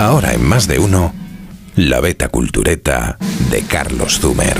Ahora 0.00 0.34
en 0.34 0.44
más 0.44 0.66
de 0.66 0.80
uno, 0.80 1.14
la 1.76 2.00
beta 2.00 2.28
cultureta 2.28 3.16
de 3.50 3.62
Carlos 3.62 4.18
Zumer. 4.18 4.58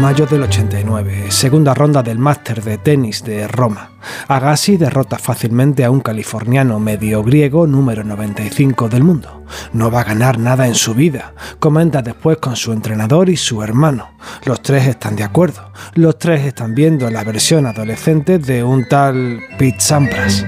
Mayo 0.00 0.26
del 0.26 0.42
89, 0.42 1.26
segunda 1.30 1.74
ronda 1.74 2.02
del 2.02 2.18
máster 2.18 2.62
de 2.62 2.78
tenis 2.78 3.22
de 3.22 3.46
Roma. 3.46 3.90
Agassi 4.26 4.76
derrota 4.76 5.18
fácilmente 5.18 5.84
a 5.84 5.90
un 5.90 6.00
californiano 6.00 6.80
medio 6.80 7.22
griego 7.22 7.66
número 7.66 8.04
95 8.04 8.88
del 8.88 9.04
mundo. 9.04 9.44
No 9.72 9.90
va 9.90 10.00
a 10.00 10.04
ganar 10.04 10.38
nada 10.38 10.66
en 10.66 10.74
su 10.74 10.94
vida, 10.94 11.34
comenta 11.58 12.02
después 12.02 12.38
con 12.38 12.56
su 12.56 12.72
entrenador 12.72 13.28
y 13.28 13.36
su 13.36 13.62
hermano. 13.62 14.16
Los 14.44 14.62
tres 14.62 14.88
están 14.88 15.14
de 15.14 15.24
acuerdo. 15.24 15.72
Los 15.94 16.18
tres 16.18 16.44
están 16.44 16.74
viendo 16.74 17.10
la 17.10 17.22
versión 17.22 17.66
adolescente 17.66 18.38
de 18.38 18.64
un 18.64 18.88
tal 18.88 19.40
Pete 19.58 19.80
Sampras 19.80 20.44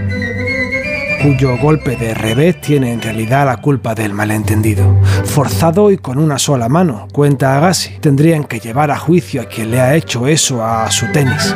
cuyo 1.22 1.56
golpe 1.58 1.96
de 1.96 2.14
revés 2.14 2.60
tiene 2.60 2.92
en 2.92 3.00
realidad 3.00 3.46
la 3.46 3.58
culpa 3.58 3.94
del 3.94 4.12
malentendido. 4.12 4.84
Forzado 5.24 5.90
y 5.90 5.98
con 5.98 6.18
una 6.18 6.38
sola 6.38 6.68
mano, 6.68 7.08
cuenta 7.12 7.56
Agassi, 7.56 7.98
tendrían 8.00 8.44
que 8.44 8.60
llevar 8.60 8.90
a 8.90 8.98
juicio 8.98 9.42
a 9.42 9.46
quien 9.46 9.70
le 9.70 9.80
ha 9.80 9.94
hecho 9.94 10.26
eso 10.26 10.64
a 10.64 10.90
su 10.90 11.10
tenis. 11.12 11.54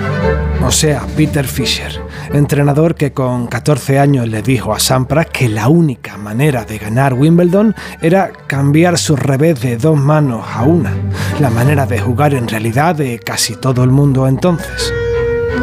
O 0.65 0.71
sea, 0.71 1.03
Peter 1.17 1.47
Fischer, 1.47 2.01
entrenador 2.33 2.95
que 2.95 3.13
con 3.13 3.47
14 3.47 3.99
años 3.99 4.29
le 4.29 4.43
dijo 4.43 4.75
a 4.75 4.79
Sampras 4.79 5.27
que 5.27 5.49
la 5.49 5.69
única 5.69 6.17
manera 6.17 6.65
de 6.65 6.79
ganar 6.79 7.15
Wimbledon 7.15 7.75
era 8.03 8.31
cambiar 8.47 8.99
su 8.99 9.17
revés 9.17 9.61
de 9.61 9.77
dos 9.77 9.99
manos 9.99 10.45
a 10.53 10.63
una, 10.63 10.93
la 11.41 11.51
manera 11.51 11.87
de 11.87 11.99
jugar 11.99 12.35
en 12.35 12.47
realidad 12.47 12.95
de 12.95 13.19
casi 13.19 13.57
todo 13.57 13.85
el 13.85 13.91
mundo 13.91 14.29
entonces. 14.29 14.93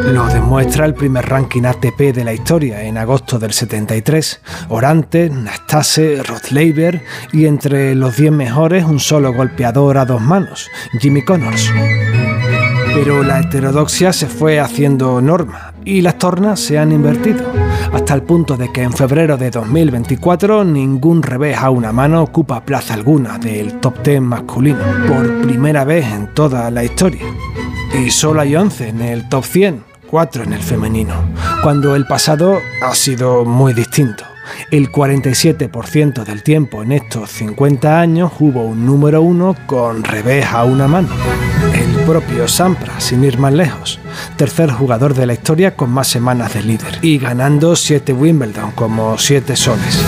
Lo 0.04 0.26
demuestra 0.26 0.86
el 0.86 0.94
primer 0.94 1.26
ranking 1.28 1.64
ATP 1.64 2.14
de 2.14 2.24
la 2.24 2.32
historia 2.32 2.82
en 2.82 2.96
agosto 2.98 3.38
del 3.38 3.52
73. 3.52 4.40
Orante, 4.68 5.28
Nastase, 5.28 6.22
Rothleiber 6.22 7.02
y 7.32 7.46
entre 7.46 7.94
los 7.94 8.16
10 8.16 8.32
mejores 8.32 8.84
un 8.84 9.00
solo 9.00 9.32
golpeador 9.32 9.98
a 9.98 10.04
dos 10.04 10.20
manos, 10.20 10.68
Jimmy 11.00 11.24
Connors. 11.24 11.70
Pero 12.94 13.22
la 13.22 13.40
heterodoxia 13.40 14.12
se 14.12 14.26
fue 14.26 14.60
haciendo 14.60 15.20
norma 15.20 15.74
y 15.84 16.00
las 16.00 16.18
tornas 16.18 16.60
se 16.60 16.78
han 16.78 16.92
invertido, 16.92 17.44
hasta 17.92 18.14
el 18.14 18.22
punto 18.22 18.56
de 18.56 18.72
que 18.72 18.82
en 18.82 18.92
febrero 18.92 19.36
de 19.36 19.50
2024 19.50 20.64
ningún 20.64 21.22
revés 21.22 21.58
a 21.58 21.70
una 21.70 21.92
mano 21.92 22.22
ocupa 22.22 22.64
plaza 22.64 22.94
alguna 22.94 23.38
del 23.38 23.80
top 23.80 24.02
10 24.02 24.20
masculino, 24.22 24.80
por 25.06 25.42
primera 25.42 25.84
vez 25.84 26.06
en 26.06 26.34
toda 26.34 26.70
la 26.70 26.84
historia. 26.84 27.24
Y 27.94 28.10
solo 28.10 28.42
hay 28.42 28.54
11 28.54 28.88
en 28.88 29.00
el 29.00 29.28
top 29.28 29.44
100, 29.44 29.87
4 30.10 30.44
en 30.44 30.52
el 30.52 30.62
femenino, 30.62 31.14
cuando 31.62 31.94
el 31.94 32.06
pasado 32.06 32.60
ha 32.82 32.94
sido 32.94 33.44
muy 33.44 33.74
distinto. 33.74 34.24
El 34.70 34.90
47% 34.90 36.24
del 36.24 36.42
tiempo 36.42 36.82
en 36.82 36.92
estos 36.92 37.30
50 37.30 38.00
años 38.00 38.32
hubo 38.40 38.64
un 38.64 38.86
número 38.86 39.22
1 39.22 39.56
con 39.66 40.04
revés 40.04 40.46
a 40.46 40.64
una 40.64 40.88
mano. 40.88 41.08
El 41.74 42.04
propio 42.04 42.48
Sampras, 42.48 43.04
sin 43.04 43.24
ir 43.24 43.38
más 43.38 43.52
lejos, 43.52 44.00
tercer 44.36 44.70
jugador 44.70 45.14
de 45.14 45.26
la 45.26 45.34
historia 45.34 45.76
con 45.76 45.90
más 45.90 46.08
semanas 46.08 46.54
de 46.54 46.62
líder 46.62 46.98
y 47.02 47.18
ganando 47.18 47.76
7 47.76 48.12
Wimbledon 48.12 48.72
como 48.72 49.18
7 49.18 49.54
soles. 49.56 50.02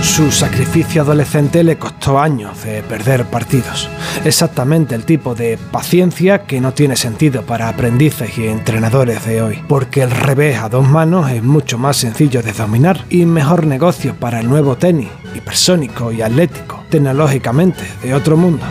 Su 0.00 0.30
sacrificio 0.30 1.02
adolescente 1.02 1.62
le 1.62 1.76
costó 1.76 2.18
años 2.18 2.64
de 2.64 2.82
perder 2.82 3.24
partidos. 3.26 3.88
Exactamente 4.24 4.94
el 4.94 5.04
tipo 5.04 5.34
de 5.34 5.58
paciencia 5.70 6.42
que 6.42 6.60
no 6.60 6.72
tiene 6.72 6.96
sentido 6.96 7.42
para 7.42 7.68
aprendices 7.68 8.36
y 8.38 8.46
entrenadores 8.46 9.24
de 9.26 9.42
hoy, 9.42 9.62
porque 9.68 10.02
el 10.02 10.10
revés 10.10 10.58
a 10.58 10.68
dos 10.68 10.88
manos 10.88 11.30
es 11.30 11.42
mucho 11.42 11.78
más 11.78 11.96
sencillo 11.96 12.42
de 12.42 12.52
dominar 12.52 13.04
y 13.10 13.26
mejor 13.26 13.66
negocio 13.66 14.14
para 14.14 14.40
el 14.40 14.48
nuevo 14.48 14.76
tenis, 14.76 15.08
hipersónico 15.34 16.12
y 16.12 16.22
atlético, 16.22 16.84
tecnológicamente 16.90 17.84
de 18.02 18.14
otro 18.14 18.36
mundo. 18.36 18.64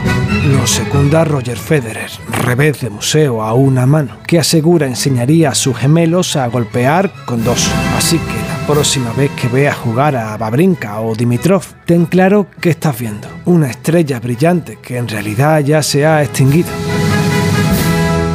Lo 0.45 0.65
secunda 0.65 1.25
Roger 1.25 1.57
Federer, 1.57 2.09
revés 2.43 2.81
de 2.81 2.89
museo 2.89 3.43
a 3.43 3.53
una 3.53 3.85
mano, 3.85 4.17
que 4.25 4.39
asegura 4.39 4.87
enseñaría 4.87 5.49
a 5.49 5.55
sus 5.55 5.77
gemelos 5.77 6.35
a 6.35 6.47
golpear 6.47 7.11
con 7.25 7.43
dos. 7.43 7.69
Así 7.97 8.17
que 8.17 8.46
próxima 8.67 9.13
vez 9.13 9.31
que 9.31 9.47
veas 9.47 9.77
jugar 9.77 10.13
a 10.17 10.35
Babrinka 10.35 10.99
o 10.99 11.15
Dimitrov, 11.15 11.63
ten 11.85 12.05
claro 12.05 12.47
que 12.59 12.69
estás 12.69 12.99
viendo 12.99 13.29
una 13.45 13.69
estrella 13.69 14.19
brillante 14.19 14.77
que 14.81 14.97
en 14.97 15.07
realidad 15.07 15.61
ya 15.61 15.81
se 15.81 16.05
ha 16.05 16.21
extinguido. 16.21 16.69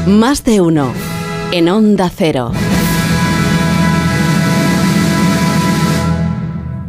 Más 0.07 0.43
de 0.43 0.63
uno 0.63 0.93
en 1.53 1.69
Onda 1.69 2.09
Cero. 2.09 2.51